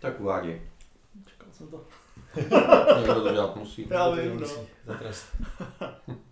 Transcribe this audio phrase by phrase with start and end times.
[0.00, 0.60] Tak uvádí.
[1.26, 1.84] Čekal jsem to.
[2.96, 3.86] Někdo to dělat musí.
[3.90, 4.46] Já vím, no.
[4.86, 5.26] Za trest.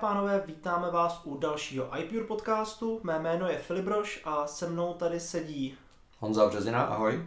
[0.00, 3.00] pánové, vítáme vás u dalšího iPure podcastu.
[3.02, 5.78] Mé jméno je Filip Broš a se mnou tady sedí
[6.18, 7.26] Honza Březina, ahoj.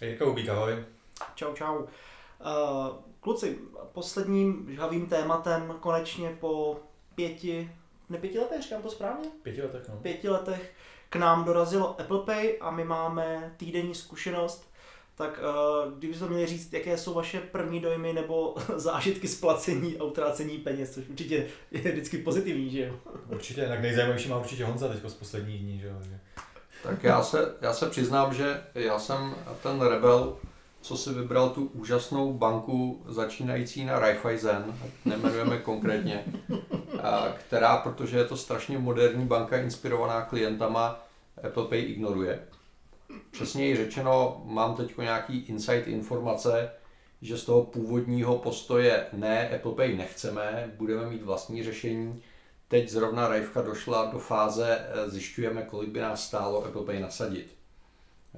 [0.00, 0.84] Jirka Ubík, ahoj.
[1.34, 1.78] Čau, čau.
[1.78, 1.86] Uh,
[3.20, 3.58] kluci,
[3.92, 6.80] posledním žhavým tématem konečně po
[7.14, 7.70] pěti,
[8.08, 9.28] ne pěti letech, říkám to správně?
[9.42, 9.96] Pěti letech, no.
[9.96, 10.74] Pěti letech
[11.10, 14.71] k nám dorazilo Apple Pay a my máme týdenní zkušenost.
[15.22, 15.40] Tak
[15.86, 20.58] uh, kdybyste měli říct, jaké jsou vaše první dojmy nebo zážitky z placení a utrácení
[20.58, 22.94] peněz, což určitě je vždycky pozitivní, že jo?
[23.28, 25.94] Určitě, tak nejzajímavější má určitě Honza teď z posledních dní, že jo.
[26.82, 30.36] Tak já se, já se přiznám, že já jsem ten rebel,
[30.80, 34.64] co si vybral tu úžasnou banku začínající na Raiffeisen,
[35.04, 36.24] nemenujeme konkrétně,
[37.02, 41.06] a která, protože je to strašně moderní banka inspirovaná klientama,
[41.44, 42.46] Apple Pay ignoruje.
[43.30, 46.70] Přesněji řečeno, mám teď nějaký insight informace,
[47.22, 52.22] že z toho původního postoje ne, Apple Pay nechceme, budeme mít vlastní řešení.
[52.68, 57.56] Teď zrovna Rajvka došla do fáze, eh, zjišťujeme, kolik by nás stálo Apple Pay nasadit.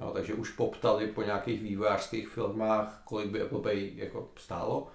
[0.01, 4.87] Jo, takže už poptali po nějakých vývojářských firmách, kolik by Apple Pay jako stálo.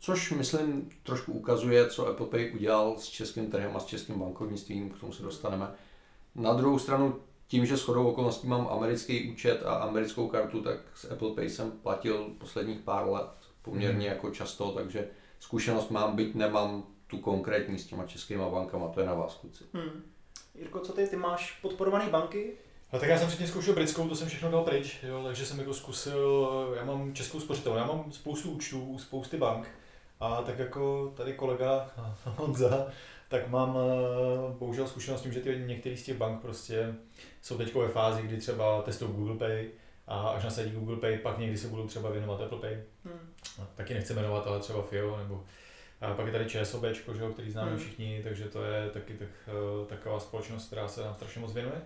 [0.00, 4.90] Což myslím trošku ukazuje, co Apple Pay udělal s českým trhem a s českým bankovnictvím,
[4.90, 5.70] k tomu se dostaneme.
[6.34, 11.10] Na druhou stranu, tím, že shodou okolností mám americký účet a americkou kartu, tak s
[11.10, 13.30] Apple Pay jsem platil posledních pár let
[13.62, 15.08] poměrně jako často, takže
[15.40, 19.64] zkušenost mám, byť nemám tu konkrétní s těma českýma bankama, to je na vás, kluci.
[19.74, 20.02] Hmm.
[20.54, 21.06] Jirko, co ty?
[21.06, 22.52] Ty máš podporované banky?
[22.92, 25.58] No tak já jsem předtím zkoušel britskou, to jsem všechno dal pryč, jo, takže jsem
[25.58, 29.68] jako zkusil, já mám českou spořitelnu, já mám spoustu účtů, spousty bank
[30.20, 31.90] a tak jako tady kolega
[32.24, 32.86] Honza,
[33.28, 36.94] tak mám eh, bohužel zkušenost s tím, že ty některý z těch bank prostě
[37.42, 39.68] jsou teď ve fázi, kdy třeba testují Google Pay
[40.06, 42.76] a až nasadí Google Pay, pak někdy se budou třeba věnovat Apple Pay.
[43.04, 43.18] Hmm.
[43.74, 45.44] Taky nechci jmenovat, ale třeba FIO, nebo
[46.00, 47.02] a pak je tady ČSOB, že
[47.32, 47.78] který známe Hmm.
[47.78, 51.82] všichni, takže to je taky tak, eh, taková společnost, která se nám strašně moc věnuje.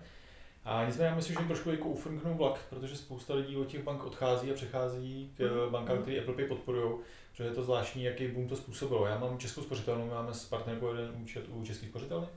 [0.65, 4.05] A nicméně já myslím, že trošku jako ufrknul vlak, protože spousta lidí od těch bank
[4.05, 5.71] odchází a přechází k eh, Mhm.
[5.71, 6.93] bankám, které Apple Pay podporují,
[7.33, 9.05] že je to zvláštní, jaký boom to způsobilo.
[9.07, 12.27] Já mám českou spořitelnu, máme s partnerkou jeden účet u české spořitelny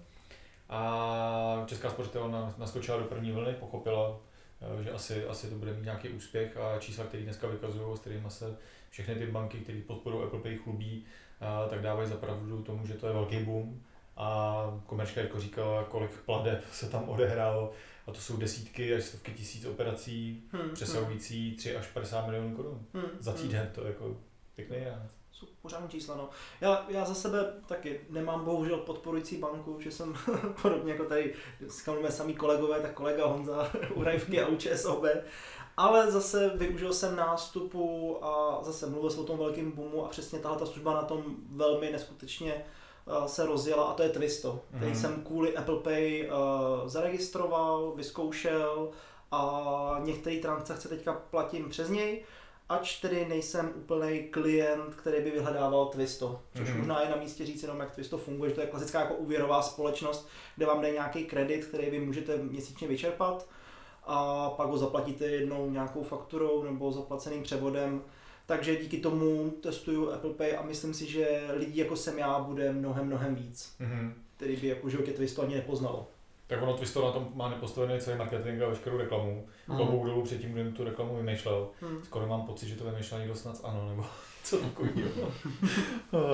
[0.69, 4.21] a česká spořitelna naskočila do první vlny, pochopila,
[4.81, 8.01] eh, že asi, asi to bude mít nějaký úspěch a čísla, které dneska vykazují, s
[8.01, 8.57] kterými se
[8.91, 11.05] všechny ty banky, které podporují Apple Pay, chlubí,
[11.71, 13.81] tak dávají za pravdu tomu, že to je velký boom.
[14.17, 17.73] A komerčka jako říkala, kolik pladeb se tam odehrálo,
[18.07, 20.71] a to jsou desítky až stovky tisíc operací, Hmm.
[20.75, 22.87] přesahující 3 až 50 milionů korun.
[22.95, 23.05] Hmm.
[23.21, 23.41] Za Hmm.
[23.41, 24.17] týden, to je jako
[24.57, 25.11] pěkný rád.
[25.33, 26.29] Jsou pořádný čísla, no.
[26.61, 30.15] Já, já za sebe taky nemám bohužel podporující banku, že jsem
[30.63, 31.35] podobně jako tady
[31.69, 35.05] skalujeme samý kolegové, tak kolega Honza u Rajvky a u ČSOB.
[35.77, 40.39] Ale zase využil jsem nástupu a zase mluvil jsem o tom velkém boomu a přesně
[40.39, 44.91] tahle ta služba na tom velmi neskutečně eh, se rozjela a to je Twisto, který
[44.91, 45.01] Mhm.
[45.01, 48.91] jsem kvůli Apple Pay uh, zaregistroval, vyzkoušel
[49.31, 52.25] a některé transakce teďka platím přes něj
[52.69, 56.43] ač tedy nejsem úplný klient, který by vyhledával Twisto.
[56.57, 56.79] Což Mhm.
[56.79, 59.63] možná je na místě říct jenom, jak Twisto funguje, že to je klasická jako úvěrová
[59.63, 63.47] společnost, kde vám dají nějaký kredit, který vy můžete měsíčně vyčerpat
[64.05, 68.03] a pak ho zaplatíte jednou nějakou fakturou nebo zaplaceným převodem.
[68.47, 72.73] Takže díky tomu testuju Apple Pay a myslím si, že lidí jako jsem já bude
[72.73, 74.15] mnohem, mnohem víc, Mhm.
[74.37, 76.07] který by jako životě Twisto ani nepoznalo.
[76.47, 79.47] Tak ono Twisto na tom má nepostavený celý marketing a veškerou reklamu.
[79.69, 79.77] Mhm.
[79.77, 81.69] Klobouk dolů předtím, kdy tu reklamu vymýšlel.
[81.81, 82.05] Hmm.
[82.05, 84.05] Skoro mám pocit, že to vymýšlel někdo snad ANO, nebo
[84.45, 85.33] co takového.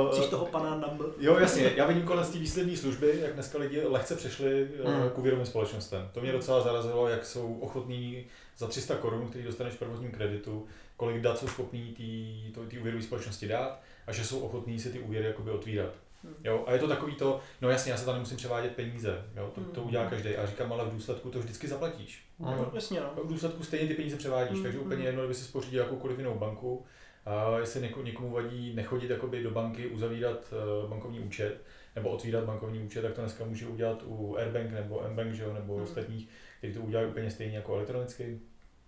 [0.13, 1.07] Chceš toho pana Number?
[1.19, 1.73] Jo, jasně.
[1.77, 5.03] Já vidím konec té výslední služby, jak dneska lidi lehce přešli Mm.
[5.03, 5.11] mm.
[5.11, 6.11] k úvěrovým společnostem.
[6.15, 8.25] To mě docela zarazilo, jak jsou ochotní
[8.59, 10.67] za 300 korun, který dostaneš v prvotním kreditu,
[10.97, 11.95] kolik dat jsou schopní
[12.71, 15.93] té úvěrové společnosti dát a že jsou ochotní si ty úvěry jakoby otvírat.
[16.25, 16.35] Hmm.
[16.45, 19.51] Jo, a je to takový to, no jasně, já se tam nemusím převádět peníze, jo,
[19.55, 19.89] to, to Hmm.
[19.89, 20.37] udělá každý.
[20.37, 22.25] A říkám, ale v důsledku to vždycky zaplatíš.
[22.39, 22.53] Mhm.
[22.59, 22.71] Jo.
[22.75, 23.25] Jasně, no.
[23.25, 24.85] V důsledku stejně ty peníze převádíš, Mm, takže mm.
[24.85, 26.85] úplně jedno, kdyby si spořídil jakoukoliv jinou banku.
[27.27, 30.53] A jestli něko, někomu vadí nechodit jakoby do banky, uzavírat
[30.85, 31.65] uh, bankovní účet,
[31.97, 35.53] nebo otvírat bankovní účet, tak to dneska může udělat u Airbank nebo Mbank, že jo,
[35.55, 35.83] nebo Mm.
[35.83, 36.29] ostatních,
[36.59, 38.41] kteří to udělají úplně stejně jako elektronicky.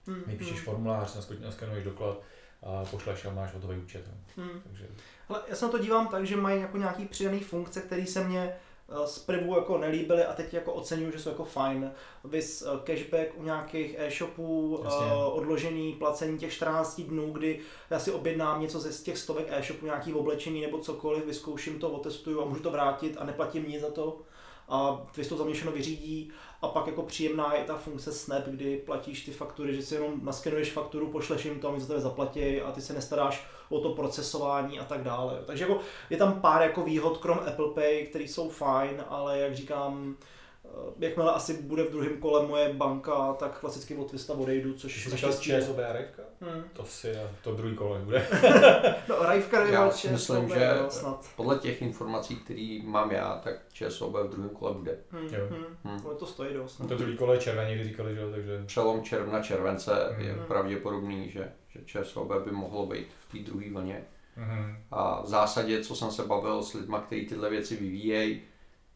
[0.07, 0.65] Hmm, Vypíšeš hmm.
[0.65, 2.23] formulář, naskenuješ doklad
[2.65, 4.05] a pošleš a máš hotový účet.
[4.37, 4.45] no.
[4.45, 4.61] Hmm.
[4.65, 4.87] Takže
[5.29, 8.25] Ale já se na to dívám tak, že mají jako nějaký přidaný funkce, které se
[8.25, 8.57] mně
[8.89, 11.91] eh, z prvu jako nelíbily a teď jako oceňuju, že jsou jako fajn.
[12.25, 15.07] Vys eh, cashback u nějakých e-shopů, Jasně.
[15.11, 19.47] eh, odložený placení těch 14 dnů, kdy já si objednám něco ze z těch stovek
[19.51, 23.81] e-shopů, nějaký oblečení nebo cokoliv, vyzkouším to, otestuju a můžu to vrátit a neplatím nic
[23.81, 24.19] za to.
[24.69, 26.33] A Twist to za mě všechno vyřídí
[26.65, 30.21] a pak jako příjemná je ta funkce Snap, kdy platíš ty faktury, že si jenom
[30.23, 33.91] naskenuješ fakturu, pošleš jim to, oni za tebe zaplatí a ty se nestaráš o to
[33.91, 35.43] procesování a tak dále.
[35.47, 35.81] Takže jako
[36.11, 40.17] je tam pár jako výhod krom Apple Pay, které jsou fajn, ale jak říkám,
[40.99, 45.05] jakmile asi bude v druhém kole moje banka, tak klasicky od Twista odejdu, což Když
[45.05, 46.23] jsi říkal naštěstí- ČSOB a Rejvka?
[46.41, 46.63] Hmm.
[46.73, 48.27] To si to druhý kolo nebude.
[49.09, 51.27] No, Rajvka nevím, Já ale si ČSOB, myslím, že snad.
[51.37, 54.99] podle těch informací, které mám já, tak ČSOB v druhém kole bude.
[55.11, 55.47] Hmm, Jo.
[55.51, 55.65] hmm.
[55.85, 56.07] Hmm.
[56.07, 56.79] Ale to stojí dost.
[56.79, 56.89] No No.
[56.89, 58.63] to druhý kolo je červený, kdy říkali, že jo, takže...
[58.67, 60.45] Přelom června, července je Mhm.
[60.47, 64.05] pravděpodobný, že, že ČSOB by mohlo být v té druhé vlně.
[64.37, 64.77] Mhm.
[64.91, 68.43] A v zásadě, co jsem se bavil s lidmi, kteří tyhle věci vyvíjejí,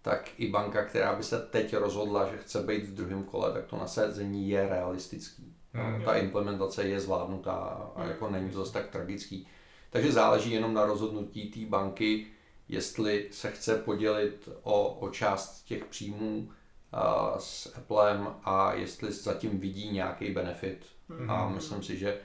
[0.03, 3.65] tak i banka, která by se teď rozhodla, že chce být v druhém kole, tak
[3.67, 5.55] to nasazení je realistický.
[5.73, 5.99] Mhm.
[5.99, 8.09] No, ta implementace je zvládnutá a Mhm.
[8.09, 9.47] jako není to zase tak tragický.
[9.91, 12.27] Takže záleží jenom na rozhodnutí té banky,
[12.69, 16.51] jestli se chce podělit o, o část těch příjmů
[16.93, 20.87] a, s Applem a jestli zatím vidí nějaký benefit.
[21.09, 21.31] Mhm.
[21.31, 22.19] A myslím si, že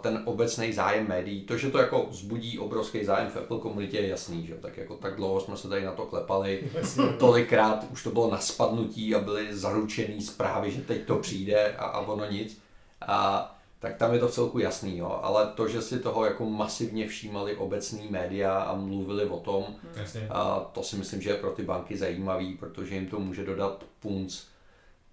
[0.00, 4.08] ten obecný zájem médií, to, že to jako vzbudí obrovský zájem v Apple komunitě je
[4.08, 4.54] jasný, že?
[4.54, 6.70] tak jako tak dlouho jsme se tady na to klepali,
[7.18, 11.84] tolikrát už to bylo na spadnutí a byly zaručený zprávy, že teď to přijde a,
[11.84, 12.62] a ono nic.
[13.06, 13.50] A
[13.84, 15.20] tak tam je to v celku jasný, jo.
[15.22, 19.64] ale to, že si toho jako masivně všímali obecní média a mluvili o tom,
[19.96, 20.28] Jasně.
[20.30, 23.84] a to si myslím, že je pro ty banky zajímavý, protože jim to může dodat
[24.00, 24.42] punc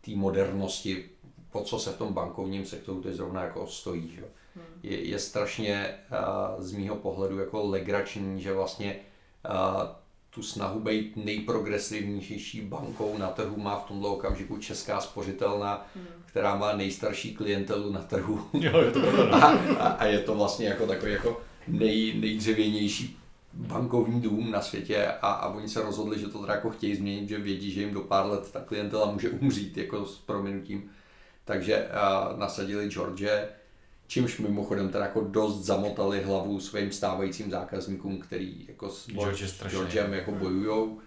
[0.02, 1.06] té modernosti,
[1.52, 4.12] po co se v tom bankovním sektoru teď zrovna jako stojí.
[4.16, 4.24] Že?
[4.84, 8.96] Je, je strašně uh, z mýho pohledu jako legrační, že vlastně
[9.50, 9.82] uh,
[10.30, 15.88] tu snahu být nejprogresivnější bankou na trhu má v tomto okamžiku Česká spořitelna,
[16.26, 18.48] která má nejstarší klientelu na trhu.
[18.54, 19.38] Jo, je to pravda.
[19.38, 23.18] A, a, a je to vlastně jako takový jako nej, nejdřevěnější
[23.54, 27.30] bankovní dům na světě a, a oni se rozhodli, že to teda jako chtějí změnit,
[27.30, 30.90] že vědí, že jim do pár let ta klientela může umřít jako s prominutím.
[31.46, 33.30] Takže a, nasadili George,
[34.08, 39.68] čímž mimochodem teda jako dost zamotali hlavu svým stávajícím zákazníkům, který jako s, George s.
[39.68, 41.00] Georgem jako bojujou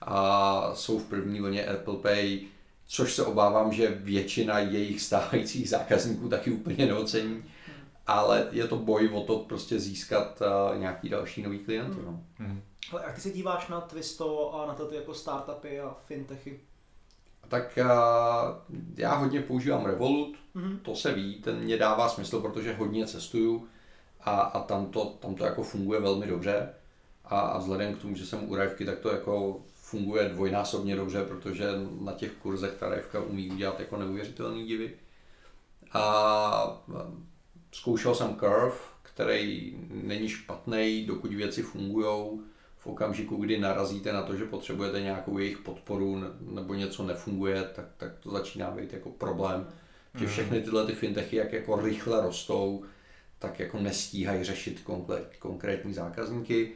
[0.00, 2.40] a jsou v první vlně Apple Pay,
[2.86, 7.44] což se obávám, že většina jejich stávajících zákazníků taky úplně neocení,
[8.06, 10.42] ale je to boj o to prostě získat
[10.72, 11.98] uh, nějaký další nový klienty.
[12.04, 12.20] No.
[12.38, 12.62] Mhm.
[12.92, 16.60] Ale jak ty se díváš na Twisto a na to ty jako startupy a fintechy?
[17.52, 20.78] Tak uh, já hodně používám Revolut, Mhm.
[20.78, 23.68] to se ví, ten mě dává smysl, protože hodně cestuju
[24.20, 26.68] a, a tam, to, tam to jako funguje velmi dobře.
[27.24, 31.24] A, a vzhledem k tomu, že jsem u Rajvky, tak to jako funguje dvojnásobně dobře,
[31.24, 31.66] protože
[32.00, 34.90] na těch kurzech ta Rajvka umí udělat jako neuvěřitelný divy.
[35.92, 36.82] A
[37.72, 42.40] zkoušel jsem Curve, který není špatný, dokud věci fungují.
[42.82, 47.70] V okamžiku, kdy narazíte na to, že potřebujete nějakou jejich podporu ne- nebo něco nefunguje,
[47.74, 49.66] tak, tak to začíná být jako problém.
[50.14, 52.84] Že všechny tyhle ty fintechy, jak jako rychle rostou,
[53.38, 56.72] tak jako nestíhají řešit konkrét, konkrétní zákazníky.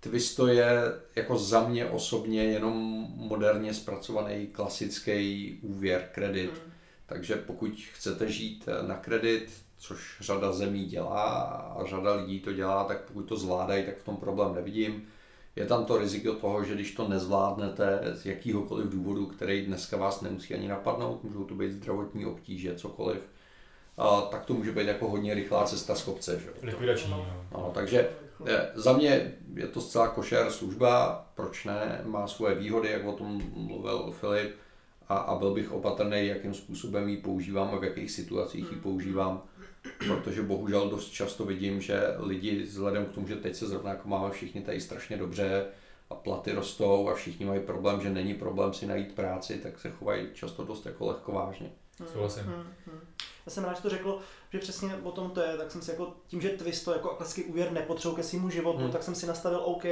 [0.00, 0.72] Twisto je
[1.16, 6.50] jako za mě osobně jenom moderně zpracovaný klasický úvěr, kredit.
[6.50, 6.72] Mhm.
[7.06, 11.32] Takže pokud chcete žít na kredit, což řada zemí dělá
[11.78, 15.08] a řada lidí to dělá, tak pokud to zvládají, tak v tom problém nevidím.
[15.56, 20.20] Je tam to riziko toho, že když to nezvládnete z jakýhokoliv důvodu, který dneska vás
[20.20, 23.20] nemusí ani napadnout, můžou to být zdravotní obtíže, cokoliv,
[23.98, 26.40] a tak to může být jako hodně rychlá cesta z kopce.
[26.40, 26.46] Že?
[26.46, 26.52] jo.
[26.62, 27.26] Likvidační, no.
[27.52, 28.08] No, takže
[28.46, 33.12] je, za mě je to zcela košer služba, proč ne, má svoje výhody, jak o
[33.12, 34.54] tom mluvil Filip,
[35.08, 39.42] a, a byl bych opatrný, jakým způsobem ji používám a v jakých situacích ji používám,
[39.98, 44.08] protože bohužel dost často vidím, že lidi vzhledem k tomu, že teď se zrovna jako
[44.08, 45.66] máme všichni tady strašně dobře
[46.10, 49.90] a platy rostou a všichni mají problém, že není problém si najít práci, tak se
[49.90, 51.70] chovají často dost jako lehkovážně.
[52.12, 52.42] Souhlasím.
[52.42, 53.00] Hmm, hmm.
[53.46, 54.18] Já jsem rád, že to řekl,
[54.52, 57.44] že přesně o tom to je, tak jsem si jako tím, že Twisto jako klasický
[57.44, 58.90] úvěr nepotřebuje ke svému životu, Hmm.
[58.90, 59.84] tak jsem si nastavil OK,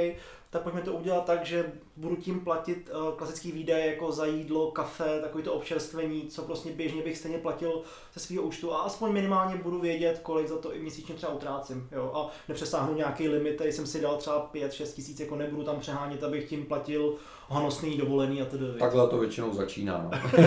[0.55, 4.71] tak pojďme to udělat tak, že budu tím platit uh, klasický výdaje jako za jídlo,
[4.71, 7.81] kafe, takový to občerstvení, co prostě běžně bych stejně platil
[8.13, 11.87] ze svého účtu a aspoň minimálně budu vědět, kolik za to i měsíčně třeba utrácím.
[11.91, 12.11] Jo?
[12.13, 16.23] A nepřesáhnu nějaký limit, který jsem si dal třeba 5-6 tisíc, jako nebudu tam přehánět,
[16.23, 17.15] abych tím platil
[17.47, 18.65] honosný dovolený a tedy.
[18.79, 20.09] Takhle to většinou začíná.
[20.11, 20.41] No.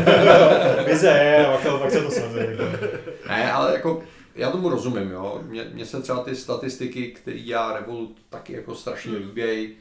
[0.84, 2.56] Vize je, a pak, se to svazuje.
[3.28, 4.02] ne, ale jako
[4.38, 5.40] já tomu rozumím, jo.
[5.46, 9.26] Mně, mně se třeba ty statistiky, které já Revolut taky jako strašně Hmm.
[9.28, 9.74] líbějí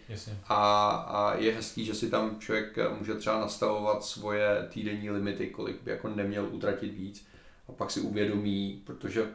[0.48, 5.82] a, a, je hezký, že si tam člověk může třeba nastavovat svoje týdenní limity, kolik
[5.82, 7.26] by jako neměl utratit víc
[7.70, 9.26] a pak si uvědomí, protože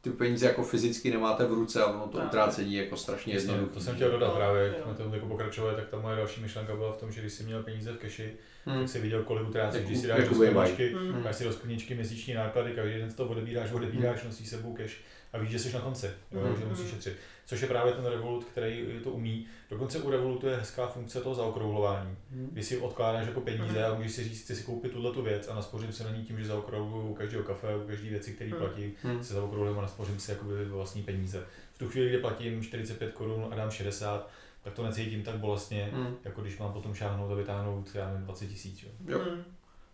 [0.00, 3.72] ty peníze jako fyzicky nemáte v ruce a ono to utrácení je jako strašně jednoduché.
[3.74, 6.76] to jsem chtěl dodat právě, jak jsme to jako pokračovali, tak ta moje další myšlenka
[6.76, 8.32] byla v tom, že když jsi měl peníze v keši,
[8.66, 8.78] Hmm.
[8.80, 11.22] tak si viděl, kolik utrácíš, když si dáš do skleničky, Hmm.
[11.22, 14.96] dáš si do skleničky měsíční náklady, každý den si to odebíráš, odebíráš, nosíš sebou cash
[15.32, 16.56] a víš, že jsi na konci, jo, Hmm.
[16.60, 17.16] že musíš šetřit.
[17.48, 19.46] Což je právě ten Revolut, který to umí.
[19.70, 22.48] Dokonce u Revolutu je hezká funkce toho zaokrouhlování, Hmm.
[22.52, 25.48] kdy si odkládáš jako peníze a můžeš si říct, chci si koupit tuhle tu věc
[25.48, 28.50] a naspořím si na ní tím, že zaokrouhluju u každého kafe, u každé věci, který
[28.50, 28.58] Hmm.
[28.60, 29.24] platí, Hmm.
[29.24, 31.46] si zaokrouhlím a naspořím si jakoby vlastní peníze.
[31.72, 34.30] V tu chvíli, kdy platím 45 korun a dám 60,
[34.62, 36.16] tak to necítím tak bolestně, Hmm.
[36.24, 38.82] jako když mám potom šáhnout a vytáhnout, já nevím, 20 tisíc.
[38.82, 38.88] jo.
[39.08, 39.18] Jo.
[39.18, 39.42] Hmm.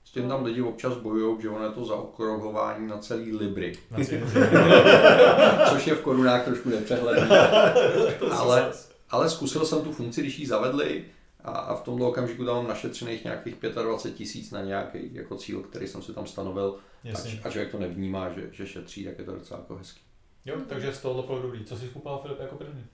[0.04, 3.98] S tím tam lidi občas bojují, že ono je to zaokrouhlování na celý libry, Na
[5.70, 7.30] což je v korunách trošku nepřehledný.
[8.30, 8.72] ale,
[9.10, 11.04] ale zkusil jsem tu funkci, když ji zavedli
[11.44, 15.62] a, a v tomto okamžiku tam mám našetřených nějakých 25 tisíc na nějaký jako cíl,
[15.62, 17.40] který jsem si tam stanovil Jasně.
[17.44, 20.00] a, a člověk to nevnímá, že, že šetří, tak je to docela jako hezký.
[20.44, 21.64] Jo, takže z tohohle pohledu dobrý.
[21.64, 22.86] Co jsi kupoval Filip jako první?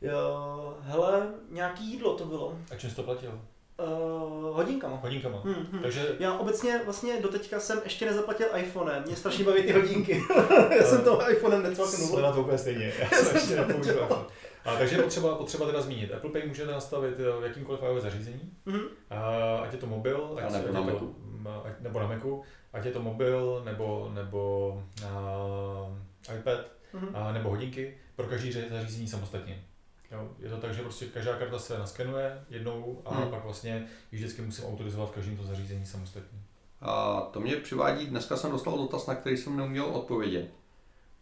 [0.00, 2.58] Jo, hele, nějaký jídlo to bylo.
[2.70, 3.40] A čím jsi to platil?
[3.82, 4.96] Uh, hodinkama.
[4.96, 5.40] Hodinkama.
[5.44, 5.82] Hmm, hmm.
[5.82, 10.22] Takže Já obecně vlastně doteďka jsem ještě nezaplatil iPhonem, mě strašně baví ty hodinky.
[10.78, 12.20] Já jsem to iPhonem jsme necvaknul.
[12.22, 12.92] na to úplně stejně.
[12.98, 13.94] Já jsem ještě nepoužil.
[13.94, 14.24] iPhone.
[14.64, 16.14] A takže je potřeba, potřeba teda zmínit.
[16.14, 18.80] Apple Pay můžete nastavit eh, v jakýmkoliv iOS zařízení, Mhm.
[19.10, 21.16] a ať je to mobil, A ať, nebo na je to, Macu.
[21.64, 22.42] ať, nebo na Macu,
[22.72, 24.72] ať je to mobil, nebo, nebo
[25.04, 26.58] uh, iPad,
[26.92, 27.08] Mhm.
[27.14, 29.64] a, nebo hodinky, pro každý zařízení samostatně.
[30.12, 33.30] Jo, je to tak, že prostě každá karta se naskenuje jednou a Hmm.
[33.30, 36.38] pak vlastně ji vždycky musím autorizovat v každém to zařízení samostatně.
[36.80, 40.50] A to mě přivádí, dneska jsem dostal dotaz, na který jsem neuměl odpovědět.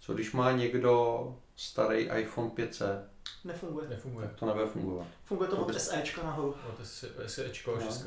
[0.00, 3.02] Co když má někdo starý iPhone 5C,
[3.44, 3.88] Nefunguje.
[3.88, 4.26] Nefunguje.
[4.28, 5.06] tak to nebude fungovat.
[5.24, 5.80] Funguje to od.
[5.80, 6.54] SEčka nahoru.
[6.76, 6.82] To
[7.22, 7.80] je SEčko, No.
[7.86, 8.06] 6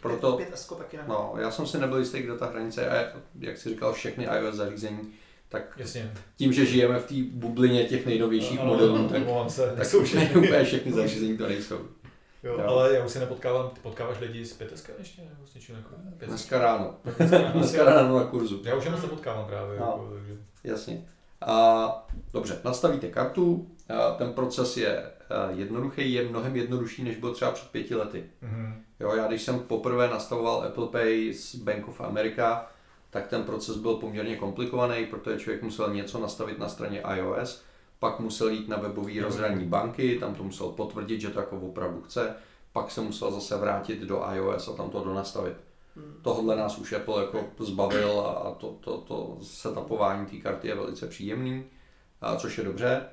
[0.00, 1.12] Proto, 5S taky nahoru.
[1.36, 4.24] no, já jsem si nebyl jistý, kde ta hranice je, a jak si říkal, všechny
[4.24, 5.12] iOS zařízení,
[5.48, 6.12] tak Jasně.
[6.36, 10.36] tím, že žijeme v té bublině těch nejnovějších Ano, modelů, tak, se, tak ne všechny.
[10.40, 11.78] úplně všechny zařízení to nejsou.
[12.42, 12.64] Jo, Jo.
[12.66, 15.88] ale já už se nepotkávám, ty potkáváš lidi z 5 ještě nebo s něčím jako
[16.26, 16.94] Dneska ráno.
[17.52, 18.18] Dneska ráno.
[18.18, 18.60] Na kurzu.
[18.64, 19.86] Já už je moc nepotkávám právě, No.
[19.86, 21.04] jako, takže Jasně.
[21.40, 25.04] A, dobře, nastavíte kartu, a ten proces je
[25.54, 28.24] jednoduchý, je mnohem jednodušší, než byl třeba před pěti lety.
[28.42, 28.82] mhm.
[29.00, 32.66] Jo, já když jsem poprvé nastavoval Apple Pay z Bank of America,
[33.16, 37.62] tak ten proces byl poměrně komplikovaný, protože člověk musel něco nastavit na straně iOS,
[37.98, 42.02] pak musel jít na webový rozhraní banky, tam to musel potvrdit, že to jako opravdu
[42.02, 42.34] chce,
[42.72, 45.54] pak se musel zase vrátit do iOS a tam to donastavit.
[45.96, 46.14] Hmm.
[46.22, 51.06] Tohle nás už Apple jako zbavil a to, to, to setupování té karty je velice
[51.06, 51.64] příjemný,
[52.20, 53.06] a což je dobře.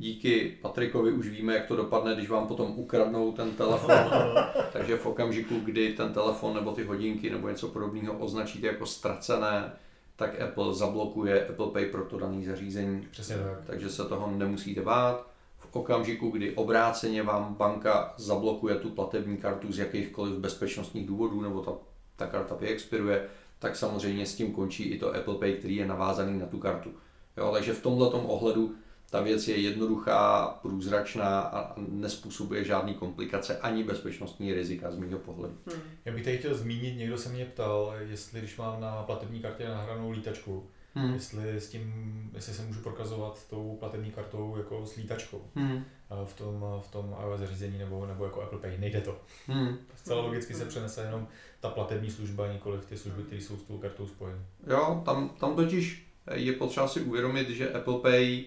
[0.00, 3.96] Díky Patrikovi už víme, jak to dopadne, když vám potom ukradnou ten telefon.
[4.72, 9.72] Takže v okamžiku, kdy ten telefon nebo ty hodinky nebo něco podobného označíte jako ztracené,
[10.16, 13.08] tak Apple zablokuje Apple Pay pro to dané zařízení.
[13.10, 13.64] Přesně tak.
[13.66, 15.26] Takže se toho nemusíte bát.
[15.58, 21.60] V okamžiku, kdy obráceně vám banka zablokuje tu platební kartu z jakýchkoliv bezpečnostních důvodů nebo
[21.60, 21.72] ta,
[22.16, 23.26] ta karta vyexpiruje,
[23.58, 26.90] tak samozřejmě s tím končí i to Apple Pay, který je navázaný na tu kartu.
[27.36, 28.74] Jo, takže v tomhle ohledu
[29.10, 35.54] ta věc je jednoduchá, průzračná a nespůsobuje žádný komplikace ani bezpečnostní rizika z mého pohledu.
[35.72, 35.82] Hmm.
[36.04, 39.68] Já bych tady chtěl zmínit, někdo se mě ptal, jestli když mám na platební kartě
[39.68, 41.14] nahranou lítačku, Hmm.
[41.14, 41.92] jestli s tím,
[42.34, 45.84] jestli se můžu prokazovat tou platební kartou jako s lítačkou Hmm.
[46.24, 48.78] v tom, v tom iOS zařízení nebo, nebo jako Apple Pay.
[48.78, 49.18] Nejde to.
[49.46, 49.76] Hmm.
[49.96, 51.26] Zcela logicky se přenese jenom
[51.60, 54.40] ta platební služba, nikoliv ty služby, které jsou s tou kartou spojeny.
[54.66, 58.44] Jo, tam, tam totiž je potřeba si uvědomit, že Apple Pay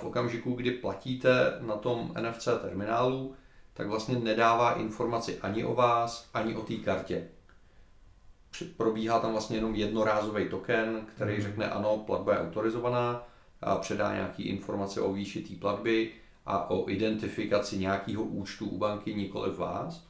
[0.00, 3.34] v okamžiku, kdy platíte na tom NFC terminálu,
[3.74, 7.28] tak vlastně nedává informaci ani o vás, ani o té kartě.
[8.76, 11.42] Probíhá tam vlastně jenom jednorázový token, který Mhm.
[11.42, 13.22] řekne ano, platba je autorizovaná,
[13.62, 16.12] a předá nějaký informace o výši té platby
[16.46, 20.04] a o identifikaci nějakého účtu u banky, nikoli vás.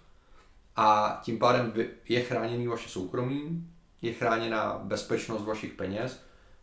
[0.77, 1.73] A tím pádem
[2.09, 3.67] je chráněný vaše soukromí,
[4.03, 6.23] je chráněná bezpečnost vašich peněz,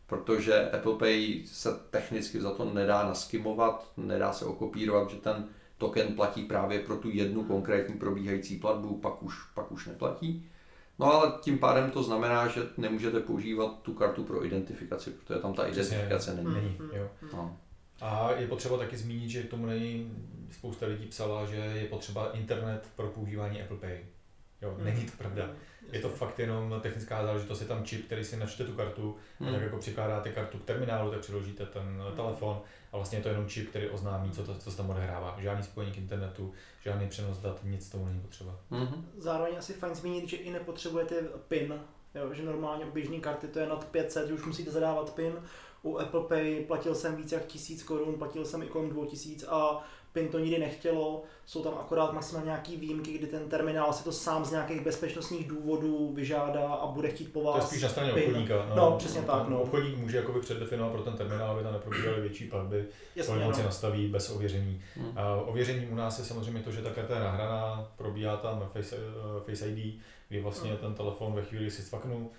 [0.10, 5.48] protože Apple Pay se technicky za to nedá naskimovat, nedá se okopírovat, že ten
[5.78, 10.46] token platí právě pro tu jednu konkrétní probíhající platbu, pak už, pak už neplatí.
[11.00, 15.54] No ale tím pádem to znamená, že nemůžete používat tu kartu pro identifikaci, protože tam
[15.54, 15.82] ta Přesně.
[15.98, 16.54] identifikace není.
[16.56, 16.90] Není, Mhm.
[16.94, 17.08] jo.
[17.34, 17.58] No.
[18.02, 20.12] A je potřeba taky zmínit, že k tomu není,
[20.52, 23.98] spousta lidí psala, že je potřeba internet pro používání Apple Pay.
[24.62, 25.50] Jo, není to pravda.
[25.92, 29.50] Je to fakt jenom technická záležitost, je tam čip, který si načte tu kartu, hmm.
[29.50, 32.16] a tak jako přikládáte kartu k terminálu, tak přiložíte ten hmm.
[32.16, 32.62] telefon
[32.92, 35.36] a vlastně je to jenom čip, který oznámí, co, to, co se tam odehrává.
[35.40, 38.56] Žádný spojení k internetu, žádný přenos dat, nic tomu není potřeba.
[38.72, 39.12] Hmm.
[39.18, 41.16] Zároveň asi fajn zmínit, že i nepotřebujete
[41.48, 41.74] PIN,
[42.16, 45.34] jo, že normálně u běžné karty to je nad 500, že už musíte zadávat PIN.
[45.84, 49.84] U Apple Pay platil jsem více jak 1000 korun, platil jsem i kolem 2000 a
[50.14, 54.12] PIN to nikdy nechtělo, jsou tam akorát maximálně nějaký výjimky, kdy ten terminál si to
[54.12, 57.56] sám z nějakých bezpečnostních důvodů vyžádá a bude chtít po vás.
[57.56, 58.24] To je spíš na straně PIN.
[58.24, 58.66] obchodníka.
[58.70, 59.50] No, no přesně no, tak.
[59.50, 59.62] No.
[59.62, 62.86] Obchodník může jakoby předdefinovat pro ten terminál, aby tam neprobíhaly větší platby,
[63.16, 63.64] Jasně, to no.
[63.64, 64.82] nastaví bez ověření.
[64.96, 65.12] Hmm.
[65.16, 68.96] A ověření u nás je samozřejmě to, že ta karta je nahraná, probíhá tam Face,
[68.96, 70.00] uh, Face ID,
[70.30, 70.80] kdy vlastně hmm.
[70.80, 72.32] ten telefon ve chvíli si cvaknu,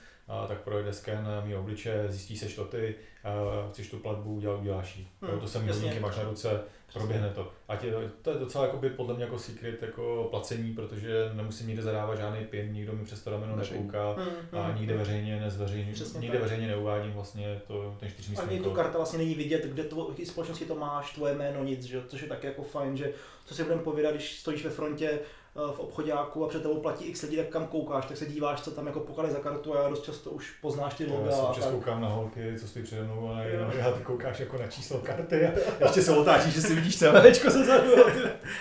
[0.49, 2.95] tak projede sken mý obliče, zjistí se, že ty,
[3.25, 5.07] a chceš tu platbu, udělá, uděláš ji.
[5.23, 6.61] Hmm, to jsem hodinky máš na ruce,
[6.93, 7.53] proběhne to.
[7.69, 11.83] A tě, to je docela jakoby, podle mě jako secret jako placení, protože nemusím nikde
[11.83, 15.03] zadávat žádný PIN, nikdo mi přes to rameno nekouká hmm, a hmm, nikde hmm.
[15.03, 16.43] veřejně nezveřejním, nikde tak.
[16.43, 20.25] veřejně neuvádím vlastně to, ten čtyřmístný Ani tu karta vlastně není vidět, kde to, v
[20.25, 22.03] společnosti to máš, tvoje jméno, nic, že?
[22.09, 23.13] což je taky jako fajn, že
[23.45, 27.05] co si budeme povídat, když stojíš ve frontě, Eh, v obchodáku a před tebou platí
[27.05, 29.83] x lidí, tak kam koukáš, tak se díváš, co tam jako pokali za kartu a
[29.83, 31.31] já dost často už poznáš ty loga.
[31.31, 34.59] Já si koukám na holky, co stojí přede mnou a jenom já ty koukáš jako
[34.59, 35.51] na číslo karty a
[35.83, 37.91] ještě se otáčíš, že si vidíš CVčko se zadu.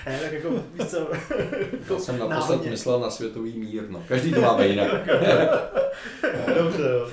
[0.05, 1.07] ne, tak jako víš co.
[1.93, 4.03] Já jsem naposled myslel na světový mír, no.
[4.07, 4.91] Každý to má jinak.
[6.55, 7.09] Dobře, jo.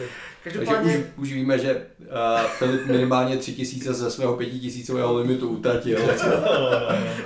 [0.46, 0.92] Každopádně...
[0.92, 5.98] Takže už, už víme, že uh, Filip minimálně 3000 ze svého 5000 limitu utratil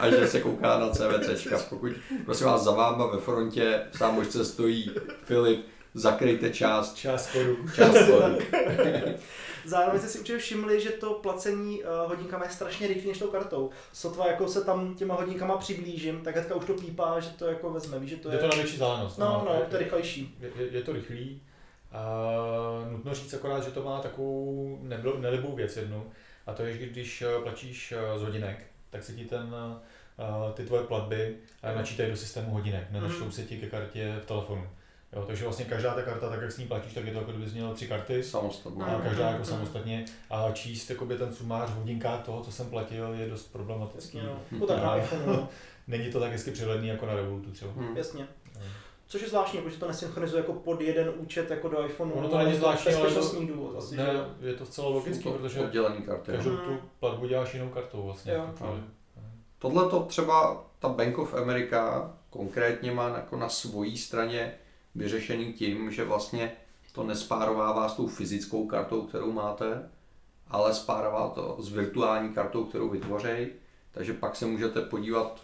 [0.01, 1.47] a že se kouká na CVC.
[1.69, 1.93] Pokud
[2.25, 4.91] prosím vás za váma ve frontě v sámočce stojí
[5.25, 6.95] Filip, zakryjte část.
[6.95, 7.57] Část kodu.
[7.75, 8.39] Část kodu.
[9.65, 13.27] Zároveň jste si určitě všimli, že to placení uh, hodinkama je strašně rychlé než tou
[13.27, 13.71] kartou.
[13.93, 17.71] Sotva jako se tam těma hodinkama přiblížím, tak hnedka už to pípá, že to jako
[17.71, 17.99] vezme.
[17.99, 19.19] Víš, že to je, je to na větší zálenost.
[19.19, 20.37] No, no, no, je to rychlejší.
[20.41, 21.41] Je, je, je to rychlý.
[21.91, 24.79] Uh, nutno říct akorát, že to má takovou
[25.21, 26.07] nelibou věc jednu,
[26.47, 30.53] a to je, že když eh, platíš eh, z hodinek, tak se ti ten, uh,
[30.53, 31.37] ty tvoje platby
[31.71, 33.33] uh, načítají do systému hodinek, nenačtou mm.
[33.33, 34.67] se ti ke kartě v telefonu.
[35.13, 37.33] Jo, takže vlastně každá ta karta, tak jak s ní platíš, tak je to jako
[37.33, 38.23] kdybys měl tři karty.
[38.23, 38.85] Samostatně.
[38.85, 40.05] A každá jako samostatně.
[40.31, 44.19] A číst jakoby, ten sumář v hodinkách toho, co jsem platil, je dost problematický.
[44.19, 45.49] No, no tak no.
[45.87, 47.73] Není to tak hezky přehledný jako na Revolutu třeba.
[47.73, 47.97] Hmm.
[47.97, 48.27] Jasně.
[49.11, 52.13] Což je zvláštní, protože to nesynchronizuje jako pod jeden účet jako do iPhoneu.
[52.13, 54.07] Ono to není zvláštní, ale to, důvod asi, ne,
[54.41, 54.47] že?
[54.47, 56.33] je to zcela logický, to protože oddělený karty.
[56.33, 58.33] Každou tu platbu děláš jinou kartou vlastně.
[58.33, 58.79] Jo.
[59.59, 64.55] Tohle to třeba ta Bank of America konkrétně má jako na svojí straně
[64.95, 66.53] vyřešený tím, že vlastně
[66.93, 69.89] to nespárovává s tou fyzickou kartou, kterou máte,
[70.49, 73.47] ale spárová to s virtuální kartou, kterou vytvoří.
[73.93, 75.41] Takže pak se můžete podívat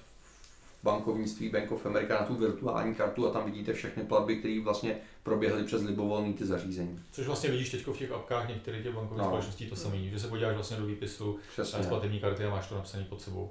[0.86, 4.96] bankovnictví Bank of America na tu virtuální kartu a tam vidíte všechny platby, které vlastně
[5.22, 7.00] proběhly přes libovolný ty zařízení.
[7.12, 9.24] Což vlastně vidíš teď v těch apkách některých těch bankovních no.
[9.24, 12.74] společností to samé, že se podíváš vlastně do výpisu z platební karty a máš to
[12.74, 13.50] napsané pod sebou.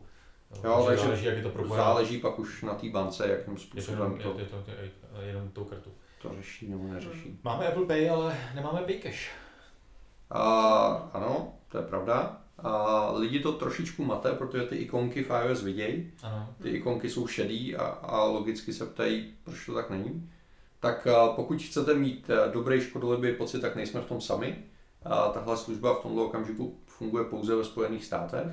[0.64, 1.84] Jo, takže záleží, jak je to propojené.
[1.84, 5.22] Záleží pak už na té bance, jakým způsobem je to, to, je to, je to
[5.22, 5.92] jenom tou kartu.
[6.22, 7.40] To řeší nebo neřeší.
[7.44, 9.30] Máme Apple Pay, ale nemáme Paycash.
[10.30, 10.42] A,
[11.14, 12.45] ano, to je pravda.
[12.58, 16.12] A lidi to trošičku mate, protože ty ikonky v iOS vidějí.
[16.62, 20.30] Ty ikonky jsou šedý a, a logicky se ptají, proč to tak není.
[20.80, 24.64] Tak pokud chcete mít e, dobrý škodolibý pocit, tak nejsme v tom sami.
[25.04, 28.48] A tahle služba v tomto okamžiku funguje pouze ve Spojených státech.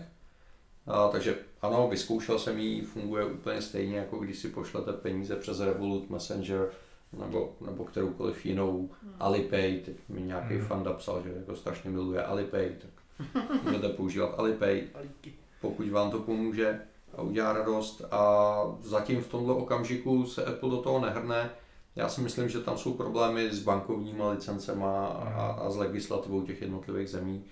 [0.86, 5.60] A, takže ano, vyzkoušel jsem ji, funguje úplně stejně, jako když si pošlete peníze přes
[5.60, 6.70] Revolut, Messenger
[7.12, 9.14] nebo, nebo kteroukoliv jinou hmm.
[9.20, 9.80] Alipay.
[9.84, 10.66] Teď mi nějaký hmm.
[10.66, 13.01] fanda psal, že jako strašně miluje Alipay, tak
[13.62, 14.82] Můžete používat Alipay,
[15.60, 16.80] pokud vám to pomůže
[17.16, 18.04] a udělá radost.
[18.10, 21.50] A zatím v tomto okamžiku se Apple do toho nehrne.
[21.96, 26.62] Já si myslím, že tam jsou problémy s bankovníma licencema a, a s legislativou těch
[26.62, 27.44] jednotlivých zemí.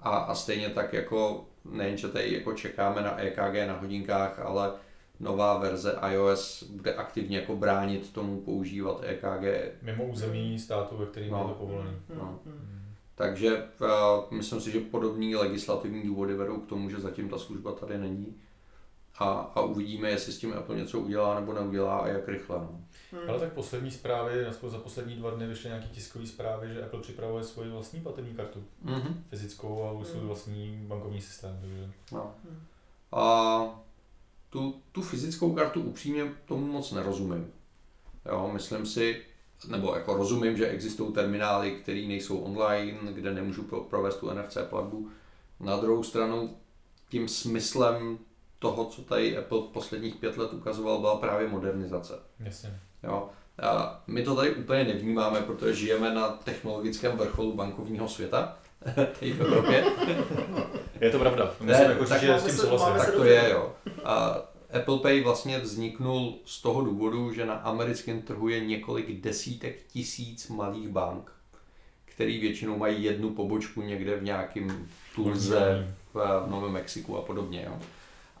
[0.00, 4.72] A, a stejně tak jako nejen, že tady jako čekáme na EKG na hodinkách, ale
[5.20, 9.74] nová verze iOS bude aktivně jako bránit tomu používat EKG.
[9.82, 11.38] Mimo území státu, ve kterým no.
[11.38, 11.90] je to povolené.
[12.16, 12.38] No.
[12.46, 12.79] Hmm.
[13.20, 17.72] Takže uh, myslím si, že podobné legislativní důvody vedou k tomu, že zatím ta služba
[17.72, 18.36] tady není.
[19.18, 22.56] A, a uvidíme, jestli s tím Apple něco udělá nebo neudělá a jak rychle.
[22.56, 22.80] No.
[23.12, 23.30] Hmm.
[23.30, 27.44] Ale tak poslední zprávy, za poslední dva dny vyšly nějaké tiskové zprávy, že Apple připravuje
[27.44, 28.64] svoji vlastní platební kartu.
[28.84, 29.14] Mm-hmm.
[29.30, 30.28] Fyzickou a svůj hmm.
[30.28, 31.58] vlastní bankovní systém.
[31.60, 31.90] Takže...
[32.12, 32.34] No.
[32.44, 32.62] Hmm.
[33.12, 33.82] A
[34.50, 37.52] tu, tu fyzickou kartu upřímně tomu moc nerozumím.
[38.26, 39.22] Jo, myslím si,
[39.68, 45.08] nebo jako rozumím, že existují terminály, které nejsou online, kde nemůžu provést tu NFC platbu.
[45.60, 46.56] Na druhou stranu
[47.08, 48.18] tím smyslem
[48.58, 52.18] toho, co tady Apple posledních pět let ukazoval, byla právě modernizace.
[52.40, 52.80] Jasně.
[53.02, 53.28] Jo.
[53.62, 58.56] A my to tady úplně nevnímáme, protože žijeme na technologickém vrcholu bankovního světa,
[58.94, 59.84] tady v Evropě.
[61.00, 61.54] Je to pravda.
[61.60, 62.96] Ne, Musím jako tak že máme s tím se- souhlasím.
[62.98, 63.72] Tak to je, jo.
[64.04, 64.36] A
[64.72, 70.48] Apple Pay vlastně vzniknul z toho důvodu, že na americkém trhu je několik desítek tisíc
[70.48, 71.32] malých bank,
[72.04, 77.64] který většinou mají jednu pobočku někde v nějakém Tulze, v Novém Mexiku a podobně.
[77.66, 77.78] Jo.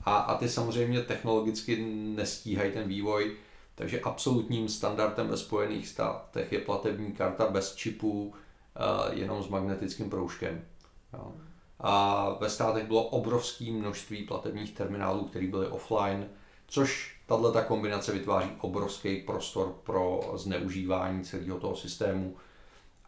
[0.04, 3.36] A, a ty samozřejmě technologicky nestíhají ten vývoj,
[3.74, 8.34] takže absolutním standardem ve Spojených státech je platební karta bez čipů,
[8.76, 10.64] eh, jenom s magnetickým proužkem.
[11.12, 11.32] Jo.
[11.80, 16.28] A ve státech bylo obrovské množství platebních terminálů, které byly offline,
[16.66, 22.36] což tahle ta kombinace vytváří obrovský prostor pro zneužívání celého toho systému.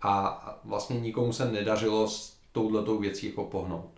[0.03, 3.91] A vlastně nikomu se nedařilo s touhletou věcí jako pohnout.